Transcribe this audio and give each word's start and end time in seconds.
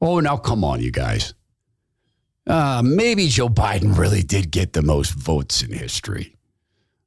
Oh, 0.00 0.20
now 0.20 0.36
come 0.36 0.64
on, 0.64 0.80
you 0.80 0.90
guys. 0.90 1.34
Uh, 2.46 2.82
maybe 2.84 3.28
Joe 3.28 3.48
Biden 3.48 3.96
really 3.98 4.22
did 4.22 4.50
get 4.50 4.72
the 4.72 4.82
most 4.82 5.12
votes 5.12 5.62
in 5.62 5.72
history. 5.72 6.36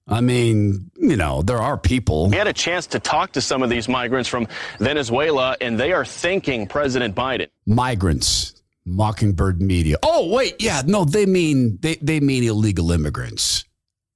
I 0.07 0.19
mean, 0.21 0.91
you 0.97 1.15
know, 1.15 1.41
there 1.41 1.57
are 1.57 1.77
people. 1.77 2.29
We 2.29 2.35
had 2.35 2.47
a 2.47 2.53
chance 2.53 2.85
to 2.87 2.99
talk 2.99 3.31
to 3.33 3.41
some 3.41 3.63
of 3.63 3.69
these 3.69 3.87
migrants 3.87 4.27
from 4.27 4.47
Venezuela, 4.79 5.55
and 5.61 5.79
they 5.79 5.93
are 5.93 6.03
thanking 6.03 6.67
President 6.67 7.15
Biden. 7.15 7.47
Migrants, 7.65 8.61
Mockingbird 8.85 9.61
Media. 9.61 9.97
Oh, 10.03 10.29
wait, 10.29 10.61
yeah, 10.61 10.81
no, 10.85 11.05
they 11.05 11.25
mean 11.25 11.77
they, 11.81 11.95
they 11.95 12.19
mean 12.19 12.43
illegal 12.43 12.91
immigrants. 12.91 13.63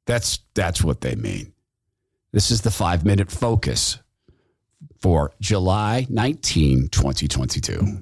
That's 0.05 0.39
that's 0.54 0.84
what 0.84 1.02
they 1.02 1.16
mean. 1.16 1.54
This 2.32 2.52
is 2.52 2.62
the 2.62 2.71
five 2.71 3.05
minute 3.05 3.32
focus 3.32 3.98
for 5.00 5.32
July 5.39 6.07
19, 6.10 6.89
2022. 6.89 8.02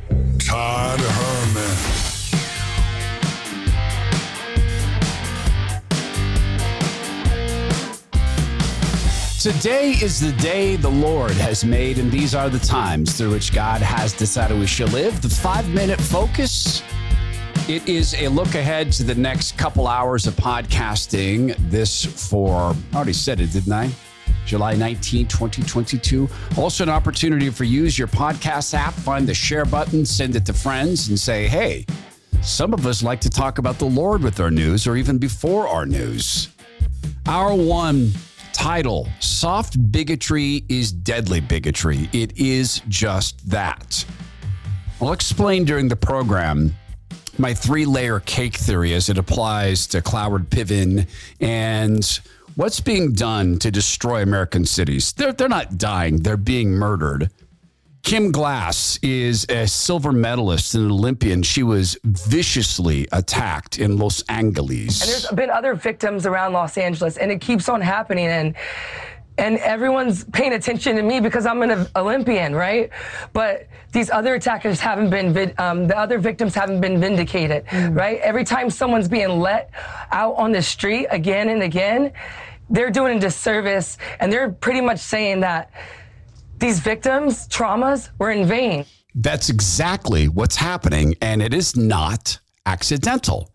Today 9.41 9.93
is 9.93 10.19
the 10.19 10.33
day 10.33 10.75
the 10.75 10.87
Lord 10.87 11.31
has 11.31 11.65
made, 11.65 11.97
and 11.97 12.11
these 12.11 12.35
are 12.35 12.47
the 12.47 12.59
times 12.59 13.17
through 13.17 13.31
which 13.31 13.51
God 13.51 13.81
has 13.81 14.13
decided 14.13 14.59
we 14.59 14.67
shall 14.67 14.87
live. 14.89 15.19
The 15.19 15.29
five 15.29 15.67
minute 15.69 15.99
focus. 15.99 16.83
It 17.67 17.89
is 17.89 18.13
a 18.13 18.27
look 18.27 18.53
ahead 18.53 18.91
to 18.91 19.03
the 19.03 19.15
next 19.15 19.57
couple 19.57 19.87
hours 19.87 20.27
of 20.27 20.35
podcasting. 20.35 21.55
This 21.71 22.05
for, 22.05 22.75
I 22.93 22.95
already 22.95 23.13
said 23.13 23.41
it, 23.41 23.51
didn't 23.51 23.73
I? 23.73 23.89
July 24.45 24.75
19, 24.75 25.27
2022. 25.27 26.29
Also, 26.55 26.83
an 26.83 26.89
opportunity 26.89 27.49
for 27.49 27.63
you 27.63 27.81
use 27.81 27.97
your 27.97 28.09
podcast 28.09 28.75
app, 28.75 28.93
find 28.93 29.27
the 29.27 29.33
share 29.33 29.65
button, 29.65 30.05
send 30.05 30.35
it 30.35 30.45
to 30.45 30.53
friends, 30.53 31.09
and 31.09 31.19
say, 31.19 31.47
hey, 31.47 31.87
some 32.43 32.75
of 32.75 32.85
us 32.85 33.01
like 33.01 33.21
to 33.21 33.29
talk 33.29 33.57
about 33.57 33.79
the 33.79 33.85
Lord 33.85 34.21
with 34.21 34.39
our 34.39 34.51
news 34.51 34.85
or 34.85 34.97
even 34.97 35.17
before 35.17 35.67
our 35.67 35.87
news. 35.87 36.49
Our 37.25 37.55
one 37.55 38.11
title 38.53 39.09
Soft 39.41 39.91
Bigotry 39.91 40.63
is 40.69 40.91
Deadly 40.91 41.39
Bigotry. 41.39 42.07
It 42.13 42.37
is 42.37 42.83
just 42.87 43.49
that. 43.49 44.05
I'll 45.01 45.13
explain 45.13 45.65
during 45.65 45.87
the 45.87 45.95
program 45.95 46.75
my 47.39 47.55
three 47.55 47.87
layer 47.87 48.19
cake 48.19 48.55
theory 48.55 48.93
as 48.93 49.09
it 49.09 49.17
applies 49.17 49.87
to 49.87 50.01
Cloward 50.03 50.49
Piven 50.49 51.07
and 51.39 52.19
what's 52.53 52.79
being 52.81 53.13
done 53.13 53.57
to 53.57 53.71
destroy 53.71 54.21
American 54.21 54.63
cities. 54.63 55.11
They're, 55.13 55.33
they're 55.33 55.49
not 55.49 55.79
dying, 55.79 56.17
they're 56.17 56.37
being 56.37 56.69
murdered. 56.69 57.31
Kim 58.03 58.31
Glass 58.31 58.99
is 59.01 59.47
a 59.49 59.67
silver 59.67 60.11
medalist 60.11 60.75
and 60.75 60.85
an 60.85 60.91
Olympian. 60.91 61.41
She 61.41 61.63
was 61.63 61.97
viciously 62.03 63.07
attacked 63.11 63.79
in 63.79 63.97
Los 63.97 64.21
Angeles. 64.23 65.01
And 65.01 65.09
there's 65.09 65.27
been 65.33 65.49
other 65.49 65.73
victims 65.73 66.27
around 66.27 66.53
Los 66.53 66.77
Angeles, 66.77 67.17
and 67.17 67.31
it 67.31 67.41
keeps 67.41 67.69
on 67.69 67.81
happening. 67.81 68.27
And 68.27 68.55
and 69.37 69.57
everyone's 69.57 70.23
paying 70.25 70.53
attention 70.53 70.95
to 70.97 71.01
me 71.01 71.19
because 71.19 71.45
I'm 71.45 71.61
an 71.63 71.87
Olympian, 71.95 72.53
right? 72.53 72.89
But 73.33 73.67
these 73.91 74.09
other 74.09 74.35
attackers 74.35 74.79
haven't 74.79 75.09
been, 75.09 75.53
um, 75.57 75.87
the 75.87 75.97
other 75.97 76.19
victims 76.19 76.53
haven't 76.53 76.81
been 76.81 76.99
vindicated, 76.99 77.65
mm. 77.65 77.97
right? 77.97 78.19
Every 78.19 78.43
time 78.43 78.69
someone's 78.69 79.07
being 79.07 79.39
let 79.39 79.71
out 80.11 80.35
on 80.35 80.51
the 80.51 80.61
street 80.61 81.07
again 81.09 81.49
and 81.49 81.63
again, 81.63 82.11
they're 82.69 82.91
doing 82.91 83.17
a 83.17 83.19
disservice, 83.19 83.97
and 84.21 84.31
they're 84.31 84.49
pretty 84.49 84.79
much 84.79 84.99
saying 84.99 85.41
that 85.41 85.71
these 86.57 86.79
victims' 86.79 87.47
traumas 87.49 88.09
were 88.17 88.31
in 88.31 88.47
vain. 88.47 88.85
That's 89.13 89.49
exactly 89.49 90.29
what's 90.29 90.55
happening, 90.55 91.15
and 91.21 91.41
it 91.41 91.53
is 91.53 91.75
not 91.75 92.39
accidental. 92.65 93.51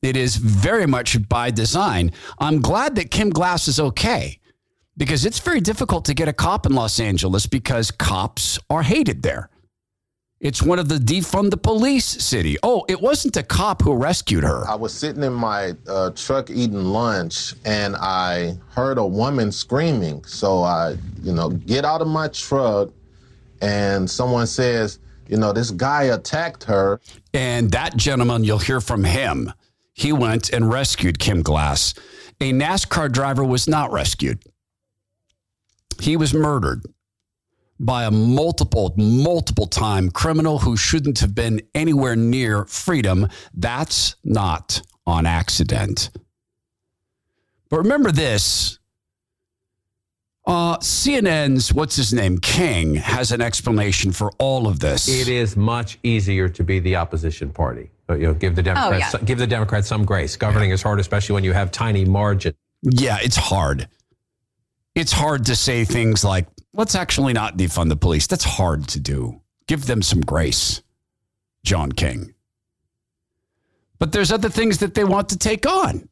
It 0.00 0.16
is 0.16 0.36
very 0.36 0.86
much 0.86 1.28
by 1.28 1.50
design. 1.50 2.12
I'm 2.38 2.62
glad 2.62 2.94
that 2.94 3.10
Kim 3.10 3.28
Glass 3.28 3.68
is 3.68 3.78
okay 3.78 4.38
because 4.98 5.24
it's 5.24 5.38
very 5.38 5.60
difficult 5.60 6.04
to 6.06 6.14
get 6.14 6.28
a 6.28 6.32
cop 6.32 6.66
in 6.66 6.74
Los 6.74 7.00
Angeles 7.00 7.46
because 7.46 7.90
cops 7.90 8.58
are 8.68 8.82
hated 8.82 9.22
there. 9.22 9.48
It's 10.40 10.62
one 10.62 10.78
of 10.78 10.88
the 10.88 10.96
defund 10.96 11.50
the 11.50 11.56
police 11.56 12.04
city. 12.04 12.56
Oh, 12.62 12.84
it 12.88 13.00
wasn't 13.00 13.36
a 13.36 13.42
cop 13.42 13.82
who 13.82 13.94
rescued 13.94 14.44
her. 14.44 14.68
I 14.68 14.76
was 14.76 14.92
sitting 14.94 15.24
in 15.24 15.32
my 15.32 15.72
uh, 15.88 16.10
truck 16.10 16.50
eating 16.50 16.84
lunch 16.84 17.54
and 17.64 17.96
I 17.96 18.56
heard 18.70 18.98
a 18.98 19.06
woman 19.06 19.50
screaming. 19.50 20.22
So 20.24 20.62
I, 20.62 20.96
you 21.22 21.32
know, 21.32 21.48
get 21.50 21.84
out 21.84 22.02
of 22.02 22.06
my 22.06 22.28
truck 22.28 22.90
and 23.62 24.08
someone 24.08 24.46
says, 24.46 25.00
you 25.28 25.36
know, 25.36 25.52
this 25.52 25.72
guy 25.72 26.04
attacked 26.04 26.62
her. 26.64 27.00
And 27.34 27.72
that 27.72 27.96
gentleman, 27.96 28.44
you'll 28.44 28.58
hear 28.58 28.80
from 28.80 29.02
him. 29.04 29.52
He 29.92 30.12
went 30.12 30.50
and 30.50 30.70
rescued 30.70 31.18
Kim 31.18 31.42
Glass. 31.42 31.94
A 32.40 32.52
NASCAR 32.52 33.10
driver 33.10 33.42
was 33.42 33.66
not 33.66 33.90
rescued. 33.90 34.40
He 36.00 36.16
was 36.16 36.32
murdered 36.32 36.82
by 37.80 38.04
a 38.04 38.10
multiple, 38.10 38.94
multiple 38.96 39.66
time 39.66 40.10
criminal 40.10 40.58
who 40.58 40.76
shouldn't 40.76 41.20
have 41.20 41.34
been 41.34 41.60
anywhere 41.74 42.16
near 42.16 42.64
freedom. 42.64 43.28
That's 43.54 44.16
not 44.24 44.82
on 45.06 45.26
accident. 45.26 46.10
But 47.70 47.78
remember 47.78 48.10
this 48.10 48.78
uh, 50.48 50.78
CNN's, 50.78 51.74
what's 51.74 51.94
his 51.94 52.14
name, 52.14 52.38
King, 52.38 52.94
has 52.94 53.32
an 53.32 53.42
explanation 53.42 54.12
for 54.12 54.32
all 54.38 54.66
of 54.66 54.80
this. 54.80 55.06
It 55.06 55.28
is 55.28 55.58
much 55.58 55.98
easier 56.02 56.48
to 56.48 56.64
be 56.64 56.78
the 56.80 56.96
opposition 56.96 57.50
party. 57.50 57.90
You 58.08 58.18
know, 58.18 58.34
give 58.34 58.56
the 58.56 58.62
Democrats, 58.62 59.14
oh, 59.14 59.18
yeah. 59.18 59.24
give 59.26 59.36
the 59.36 59.46
Democrats 59.46 59.86
some 59.88 60.06
grace. 60.06 60.36
Governing 60.36 60.70
yeah. 60.70 60.76
is 60.76 60.82
hard, 60.82 60.98
especially 61.00 61.34
when 61.34 61.44
you 61.44 61.52
have 61.52 61.70
tiny 61.70 62.06
margin. 62.06 62.54
Yeah, 62.82 63.18
it's 63.20 63.36
hard. 63.36 63.88
It's 64.98 65.12
hard 65.12 65.46
to 65.46 65.54
say 65.54 65.84
things 65.84 66.24
like, 66.24 66.48
let's 66.74 66.96
actually 66.96 67.32
not 67.32 67.56
defund 67.56 67.88
the 67.88 67.94
police. 67.94 68.26
That's 68.26 68.42
hard 68.42 68.88
to 68.88 68.98
do. 68.98 69.40
Give 69.68 69.86
them 69.86 70.02
some 70.02 70.20
grace, 70.20 70.82
John 71.62 71.92
King. 71.92 72.34
But 74.00 74.10
there's 74.10 74.32
other 74.32 74.48
things 74.48 74.78
that 74.78 74.94
they 74.94 75.04
want 75.04 75.28
to 75.28 75.38
take 75.38 75.68
on 75.68 76.08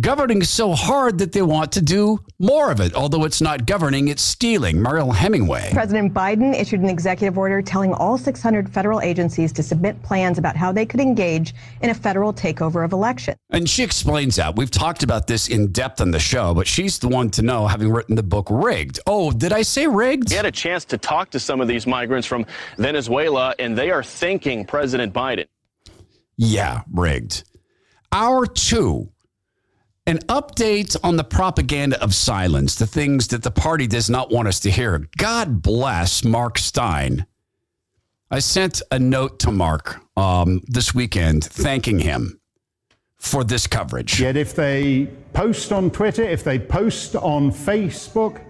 governing 0.00 0.42
so 0.42 0.72
hard 0.72 1.18
that 1.18 1.32
they 1.32 1.42
want 1.42 1.72
to 1.72 1.82
do 1.82 2.18
more 2.38 2.70
of 2.70 2.80
it. 2.80 2.94
Although 2.94 3.24
it's 3.24 3.40
not 3.40 3.66
governing, 3.66 4.08
it's 4.08 4.22
stealing. 4.22 4.82
Mollie 4.82 5.16
Hemingway. 5.16 5.70
President 5.72 6.12
Biden 6.12 6.58
issued 6.58 6.80
an 6.80 6.88
executive 6.88 7.38
order 7.38 7.62
telling 7.62 7.92
all 7.94 8.18
600 8.18 8.68
federal 8.68 9.00
agencies 9.00 9.52
to 9.52 9.62
submit 9.62 10.02
plans 10.02 10.38
about 10.38 10.56
how 10.56 10.72
they 10.72 10.84
could 10.84 11.00
engage 11.00 11.54
in 11.80 11.90
a 11.90 11.94
federal 11.94 12.32
takeover 12.32 12.84
of 12.84 12.92
elections. 12.92 13.36
And 13.50 13.68
she 13.68 13.82
explains 13.82 14.36
that. 14.36 14.56
We've 14.56 14.70
talked 14.70 15.02
about 15.02 15.26
this 15.26 15.48
in 15.48 15.70
depth 15.70 16.00
on 16.00 16.10
the 16.10 16.18
show, 16.18 16.54
but 16.54 16.66
she's 16.66 16.98
the 16.98 17.08
one 17.08 17.30
to 17.30 17.42
know, 17.42 17.66
having 17.66 17.90
written 17.90 18.16
the 18.16 18.22
book 18.22 18.48
Rigged. 18.50 18.98
Oh, 19.06 19.30
did 19.30 19.52
I 19.52 19.62
say 19.62 19.86
rigged? 19.86 20.30
We 20.30 20.36
had 20.36 20.46
a 20.46 20.50
chance 20.50 20.84
to 20.86 20.98
talk 20.98 21.30
to 21.30 21.40
some 21.40 21.60
of 21.60 21.68
these 21.68 21.86
migrants 21.86 22.26
from 22.26 22.46
Venezuela, 22.78 23.54
and 23.58 23.78
they 23.78 23.90
are 23.90 24.02
thanking 24.02 24.64
President 24.64 25.12
Biden. 25.12 25.46
Yeah, 26.36 26.82
rigged. 26.92 27.44
Our 28.10 28.46
two 28.46 29.10
an 30.06 30.18
update 30.28 30.96
on 31.02 31.16
the 31.16 31.24
propaganda 31.24 32.00
of 32.02 32.14
silence, 32.14 32.74
the 32.74 32.86
things 32.86 33.28
that 33.28 33.42
the 33.42 33.50
party 33.50 33.86
does 33.86 34.10
not 34.10 34.30
want 34.30 34.48
us 34.48 34.60
to 34.60 34.70
hear. 34.70 35.08
God 35.16 35.62
bless 35.62 36.24
Mark 36.24 36.58
Steyn. 36.58 37.26
I 38.30 38.40
sent 38.40 38.82
a 38.90 38.98
note 38.98 39.38
to 39.40 39.50
Mark 39.50 40.00
um, 40.16 40.60
this 40.66 40.94
weekend 40.94 41.44
thanking 41.44 42.00
him 42.00 42.40
for 43.16 43.44
this 43.44 43.66
coverage. 43.66 44.20
Yet, 44.20 44.36
if 44.36 44.54
they 44.54 45.08
post 45.32 45.72
on 45.72 45.90
Twitter, 45.90 46.22
if 46.22 46.44
they 46.44 46.58
post 46.58 47.16
on 47.16 47.50
Facebook, 47.50 48.42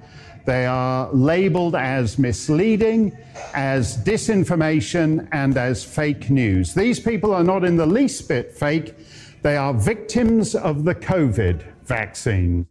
they 0.47 0.67
are 0.67 1.11
labeled 1.13 1.75
as 1.75 2.19
misleading, 2.19 3.17
as 3.55 3.97
disinformation, 4.05 5.29
and 5.33 5.57
as 5.57 5.85
fake 5.85 6.29
news. 6.29 6.75
These 6.75 7.01
people 7.01 7.33
are 7.33 7.45
not 7.45 7.65
in 7.65 7.77
the 7.77 7.87
least 7.87 8.29
bit 8.29 8.53
fake. 8.53 8.95
They 9.45 9.59
are 9.59 9.75
victims 9.75 10.55
of 10.55 10.85
the 10.85 10.95
COVID 10.95 11.63
vaccine. 11.85 12.67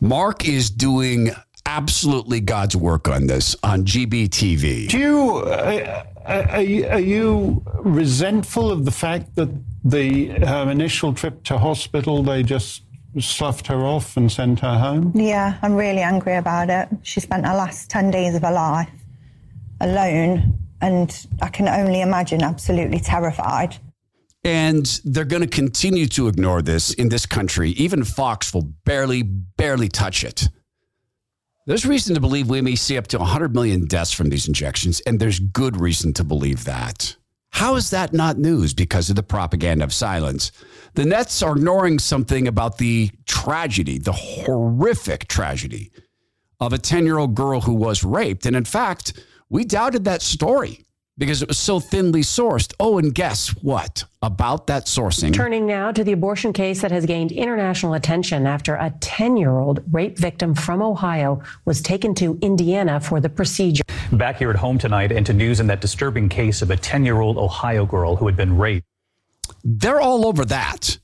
Mark 0.00 0.48
is 0.48 0.70
doing 0.70 1.32
absolutely 1.66 2.40
God's 2.40 2.74
work 2.74 3.08
on 3.08 3.26
this 3.26 3.54
on 3.62 3.84
GBTV. 3.84 4.88
Do 4.88 4.98
you, 4.98 5.36
uh, 5.36 6.04
uh, 6.24 6.46
are, 6.48 6.62
you, 6.62 6.86
are 6.86 6.98
you 6.98 7.62
resentful 7.74 8.70
of 8.70 8.86
the 8.86 8.90
fact 8.90 9.34
that 9.34 9.50
the 9.84 10.28
her 10.28 10.70
initial 10.70 11.12
trip 11.12 11.44
to 11.44 11.58
hospital 11.58 12.22
they 12.22 12.42
just 12.42 12.84
sloughed 13.20 13.66
her 13.66 13.84
off 13.84 14.16
and 14.16 14.32
sent 14.32 14.60
her 14.60 14.78
home? 14.78 15.12
Yeah, 15.14 15.58
I'm 15.60 15.74
really 15.74 16.00
angry 16.00 16.36
about 16.36 16.70
it. 16.70 16.88
She 17.02 17.20
spent 17.20 17.46
her 17.46 17.54
last 17.54 17.90
10 17.90 18.10
days 18.10 18.34
of 18.34 18.40
her 18.40 18.50
life 18.50 18.88
alone. 19.78 20.58
And 20.80 21.26
I 21.42 21.48
can 21.48 21.68
only 21.68 22.00
imagine 22.00 22.42
absolutely 22.42 23.00
terrified. 23.00 23.76
And 24.44 25.00
they're 25.04 25.24
going 25.24 25.42
to 25.42 25.48
continue 25.48 26.06
to 26.08 26.28
ignore 26.28 26.60
this 26.60 26.92
in 26.92 27.08
this 27.08 27.24
country. 27.24 27.70
Even 27.70 28.04
Fox 28.04 28.52
will 28.52 28.74
barely, 28.84 29.22
barely 29.22 29.88
touch 29.88 30.22
it. 30.22 30.48
There's 31.66 31.86
reason 31.86 32.14
to 32.14 32.20
believe 32.20 32.50
we 32.50 32.60
may 32.60 32.74
see 32.74 32.98
up 32.98 33.06
to 33.08 33.18
100 33.18 33.54
million 33.54 33.86
deaths 33.86 34.12
from 34.12 34.28
these 34.28 34.46
injections, 34.46 35.00
and 35.00 35.18
there's 35.18 35.38
good 35.38 35.80
reason 35.80 36.12
to 36.14 36.24
believe 36.24 36.64
that. 36.64 37.16
How 37.52 37.76
is 37.76 37.88
that 37.90 38.12
not 38.12 38.36
news? 38.36 38.74
Because 38.74 39.08
of 39.08 39.16
the 39.16 39.22
propaganda 39.22 39.84
of 39.84 39.94
silence. 39.94 40.52
The 40.94 41.04
Nets 41.04 41.42
are 41.42 41.56
ignoring 41.56 41.98
something 42.00 42.48
about 42.48 42.76
the 42.78 43.10
tragedy, 43.26 43.98
the 43.98 44.12
horrific 44.12 45.28
tragedy 45.28 45.90
of 46.60 46.72
a 46.72 46.78
10 46.78 47.06
year 47.06 47.16
old 47.16 47.34
girl 47.34 47.60
who 47.60 47.74
was 47.74 48.04
raped. 48.04 48.44
And 48.44 48.56
in 48.56 48.64
fact, 48.64 49.24
we 49.48 49.64
doubted 49.64 50.04
that 50.04 50.20
story 50.20 50.84
because 51.16 51.42
it 51.42 51.48
was 51.48 51.58
so 51.58 51.78
thinly 51.78 52.22
sourced. 52.22 52.72
Oh, 52.80 52.98
and 52.98 53.14
guess 53.14 53.48
what 53.62 54.04
about 54.22 54.66
that 54.66 54.86
sourcing? 54.86 55.32
Turning 55.32 55.66
now 55.66 55.92
to 55.92 56.02
the 56.02 56.12
abortion 56.12 56.52
case 56.52 56.80
that 56.82 56.90
has 56.90 57.06
gained 57.06 57.30
international 57.32 57.94
attention 57.94 58.46
after 58.46 58.74
a 58.74 58.90
10 59.00 59.36
year 59.36 59.58
old 59.58 59.82
rape 59.92 60.18
victim 60.18 60.54
from 60.54 60.82
Ohio 60.82 61.42
was 61.64 61.80
taken 61.80 62.14
to 62.16 62.38
Indiana 62.40 63.00
for 63.00 63.20
the 63.20 63.28
procedure. 63.28 63.84
Back 64.12 64.38
here 64.38 64.50
at 64.50 64.56
home 64.56 64.78
tonight, 64.78 65.12
into 65.12 65.32
news 65.32 65.60
in 65.60 65.66
that 65.68 65.80
disturbing 65.80 66.28
case 66.28 66.62
of 66.62 66.70
a 66.70 66.76
10 66.76 67.04
year 67.04 67.20
old 67.20 67.38
Ohio 67.38 67.86
girl 67.86 68.16
who 68.16 68.26
had 68.26 68.36
been 68.36 68.56
raped. 68.56 68.86
They're 69.62 70.00
all 70.00 70.26
over 70.26 70.44
that. 70.46 70.98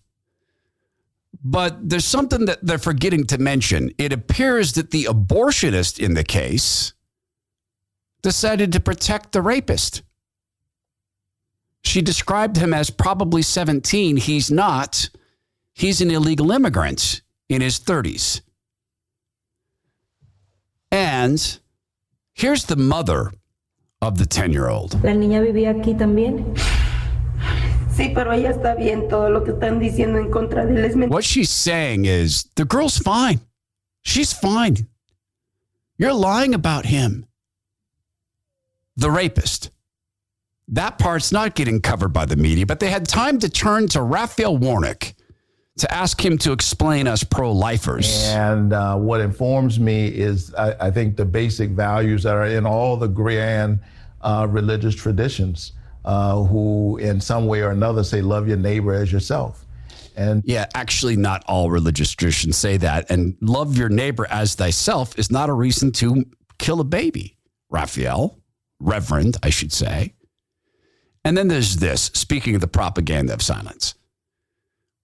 But 1.42 1.88
there's 1.88 2.04
something 2.04 2.44
that 2.46 2.58
they're 2.62 2.76
forgetting 2.76 3.26
to 3.28 3.38
mention. 3.38 3.92
It 3.96 4.12
appears 4.12 4.74
that 4.74 4.90
the 4.90 5.04
abortionist 5.04 5.98
in 5.98 6.12
the 6.12 6.24
case 6.24 6.92
decided 8.22 8.72
to 8.72 8.80
protect 8.80 9.32
the 9.32 9.42
rapist. 9.42 10.02
She 11.82 12.02
described 12.02 12.56
him 12.56 12.74
as 12.74 12.90
probably 12.90 13.42
17. 13.42 14.18
He's 14.18 14.50
not. 14.50 15.08
He's 15.72 16.00
an 16.00 16.10
illegal 16.10 16.50
immigrant 16.50 17.22
in 17.48 17.62
his 17.62 17.80
30s. 17.80 18.42
And 20.92 21.58
here's 22.34 22.64
the 22.64 22.76
mother 22.76 23.32
of 24.02 24.18
the 24.18 24.26
10 24.26 24.52
year 24.52 24.68
old. 24.68 25.02
La 25.02 25.12
niña 25.12 25.40
vivía 25.40 25.70
aquí 25.70 25.94
también. 25.96 26.54
Sí, 27.92 28.12
pero 28.14 28.32
ella 28.32 28.50
está 28.50 28.74
bien. 28.76 29.08
Todo 29.08 29.30
lo 29.30 29.44
que 29.44 29.52
están 29.52 29.78
diciendo 29.78 30.18
en 30.18 30.30
contra 30.30 30.64
de 30.64 30.74
él 30.74 30.84
es 30.84 31.10
What 31.10 31.24
she's 31.24 31.50
saying 31.50 32.04
is 32.04 32.44
the 32.56 32.64
girl's 32.64 32.98
fine. 32.98 33.40
She's 34.02 34.32
fine. 34.32 34.86
You're 35.98 36.14
lying 36.14 36.54
about 36.54 36.86
him 36.86 37.26
the 39.00 39.10
rapist. 39.10 39.70
That 40.68 40.98
part's 40.98 41.32
not 41.32 41.54
getting 41.54 41.80
covered 41.80 42.12
by 42.12 42.26
the 42.26 42.36
media, 42.36 42.66
but 42.66 42.78
they 42.78 42.90
had 42.90 43.08
time 43.08 43.38
to 43.40 43.48
turn 43.48 43.88
to 43.88 44.02
Raphael 44.02 44.56
Warnock 44.56 45.14
to 45.78 45.92
ask 45.92 46.22
him 46.22 46.36
to 46.38 46.52
explain 46.52 47.08
us 47.08 47.24
pro 47.24 47.50
lifers. 47.50 48.28
And 48.28 48.72
uh, 48.72 48.96
what 48.96 49.20
informs 49.20 49.80
me 49.80 50.08
is, 50.08 50.54
I, 50.54 50.88
I, 50.88 50.90
think, 50.90 51.16
the 51.16 51.24
basic 51.24 51.70
values 51.70 52.22
that 52.24 52.34
are 52.34 52.46
in 52.46 52.66
all 52.66 52.96
the 52.96 53.08
grand 53.08 53.80
uh, 54.20 54.46
religious 54.48 54.94
traditions, 54.94 55.72
uh, 56.04 56.42
who 56.44 56.98
in 56.98 57.20
some 57.20 57.46
way 57.46 57.62
or 57.62 57.70
another 57.70 58.04
say, 58.04 58.20
love 58.20 58.46
your 58.46 58.58
neighbor 58.58 58.92
as 58.92 59.10
yourself. 59.10 59.64
And 60.16 60.42
yeah, 60.44 60.66
actually, 60.74 61.16
not 61.16 61.42
all 61.46 61.70
religious 61.70 62.12
traditions 62.12 62.58
say 62.58 62.76
that. 62.76 63.10
And 63.10 63.36
love 63.40 63.76
your 63.76 63.88
neighbor 63.88 64.26
as 64.28 64.54
thyself 64.54 65.18
is 65.18 65.30
not 65.30 65.48
a 65.48 65.54
reason 65.54 65.92
to 65.92 66.26
kill 66.58 66.80
a 66.80 66.84
baby, 66.84 67.38
Raphael. 67.70 68.39
Reverend, 68.80 69.36
I 69.42 69.50
should 69.50 69.72
say. 69.72 70.14
And 71.24 71.36
then 71.36 71.48
there's 71.48 71.76
this 71.76 72.10
speaking 72.14 72.54
of 72.54 72.60
the 72.60 72.66
propaganda 72.66 73.34
of 73.34 73.42
silence. 73.42 73.94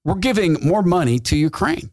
We're 0.04 0.14
giving 0.14 0.54
more 0.62 0.82
money 0.82 1.18
to 1.20 1.36
Ukraine, 1.36 1.90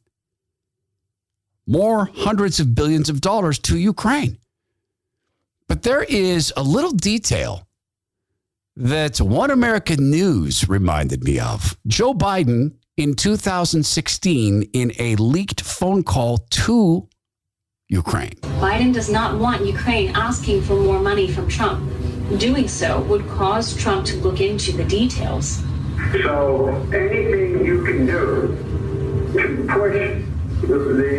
more 1.68 2.10
hundreds 2.14 2.60
of 2.60 2.76
billions 2.76 3.10
of 3.10 3.22
dollars 3.22 3.60
to 3.60 3.78
Ukraine. 3.78 4.38
But 5.68 5.84
there 5.84 6.04
is 6.04 6.54
a 6.56 6.64
little 6.64 6.92
detail 6.92 7.68
that 8.76 9.20
One 9.20 9.52
American 9.52 10.10
News 10.10 10.68
reminded 10.70 11.24
me 11.24 11.40
of. 11.40 11.78
Joe 11.88 12.14
Biden 12.14 12.74
in 12.98 13.16
2016, 13.16 14.64
in 14.74 14.92
a 15.00 15.16
leaked 15.16 15.62
phone 15.62 16.04
call 16.04 16.38
to 16.38 17.08
Ukraine. 17.94 18.34
Biden 18.60 18.92
does 18.92 19.10
not 19.10 19.40
want 19.40 19.66
Ukraine 19.66 20.10
asking 20.16 20.64
for 20.64 20.76
more 20.76 21.00
money 21.00 21.28
from 21.30 21.48
Trump. 21.48 21.80
Doing 22.40 22.68
so 22.68 23.02
would 23.02 23.28
cause 23.28 23.76
Trump 23.76 24.06
to 24.08 24.16
look 24.18 24.42
into 24.42 24.72
the 24.72 24.86
details. 24.86 25.62
So 26.24 26.70
anything 26.94 27.66
you 27.66 27.84
can 27.86 28.06
do 28.06 28.24
to 29.34 29.66
push 29.70 29.98
the, 30.62 30.78
the, 31.00 31.12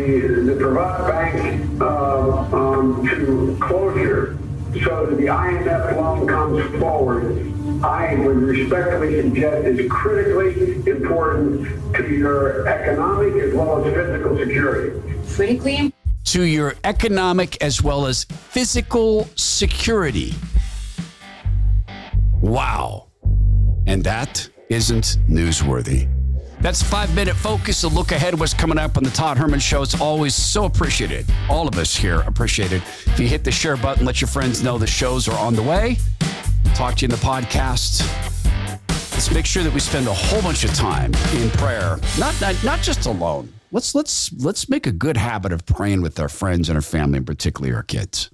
the 0.47 0.55
Privat 0.59 1.07
Bank 1.07 1.81
uh, 1.81 2.57
um, 2.59 3.07
to 3.07 3.57
closure 3.61 4.37
so 4.83 5.05
that 5.05 5.15
the 5.15 5.27
IMF 5.27 5.95
loan 5.95 6.27
comes 6.27 6.79
forward, 6.79 7.53
I 7.83 8.15
would 8.15 8.37
respectfully 8.37 9.21
suggest 9.21 9.65
is 9.65 9.89
critically 9.89 10.75
important 10.91 11.95
to 11.95 12.03
your 12.13 12.67
economic 12.67 13.33
as 13.35 13.53
well 13.53 13.85
as 13.85 13.93
physical 13.93 14.37
security. 14.37 15.01
Critically 15.35 15.77
important 15.77 15.94
to 16.25 16.43
your 16.43 16.75
economic 16.83 17.61
as 17.61 17.81
well 17.81 18.05
as 18.05 18.23
physical 18.23 19.29
security. 19.35 20.33
Wow. 22.41 23.07
And 23.87 24.03
that 24.03 24.49
isn't 24.69 25.17
newsworthy. 25.29 26.11
That's 26.61 26.81
five 26.81 27.13
minute 27.13 27.35
focus. 27.35 27.83
A 27.83 27.87
look 27.87 28.11
ahead 28.11 28.39
what's 28.39 28.53
coming 28.53 28.77
up 28.77 28.97
on 28.97 29.03
the 29.03 29.11
Todd 29.11 29.37
Herman 29.37 29.59
Show. 29.59 29.83
It's 29.83 29.99
always 29.99 30.33
so 30.33 30.65
appreciated. 30.65 31.25
All 31.49 31.67
of 31.67 31.77
us 31.77 31.95
here 31.95 32.21
appreciate 32.21 32.71
it. 32.71 32.81
If 33.05 33.19
you 33.19 33.27
hit 33.27 33.43
the 33.43 33.51
share 33.51 33.77
button, 33.77 34.05
let 34.05 34.21
your 34.21 34.27
friends 34.27 34.63
know 34.63 34.77
the 34.77 34.87
shows 34.87 35.27
are 35.27 35.37
on 35.37 35.53
the 35.53 35.61
way. 35.61 35.97
Talk 36.73 36.95
to 36.95 37.01
you 37.01 37.05
in 37.07 37.11
the 37.11 37.17
podcast. 37.17 38.01
Let's 39.11 39.31
make 39.31 39.45
sure 39.45 39.63
that 39.63 39.73
we 39.73 39.79
spend 39.79 40.07
a 40.07 40.13
whole 40.13 40.41
bunch 40.41 40.63
of 40.63 40.73
time 40.73 41.13
in 41.35 41.49
prayer, 41.51 41.99
not, 42.17 42.39
not, 42.41 42.61
not 42.63 42.81
just 42.81 43.05
alone 43.05 43.53
let's 43.75 43.93
let's 43.93 44.31
let's 44.31 44.69
make 44.69 44.87
a 44.87 44.91
good 44.91 45.17
habit 45.17 45.51
of 45.51 45.65
praying 45.65 46.01
with 46.01 46.17
our 46.17 46.29
friends 46.29 46.69
and 46.69 46.77
our 46.77 46.81
family 46.81 47.17
and 47.17 47.27
particularly 47.27 47.75
our 47.75 47.83
kids 47.83 48.31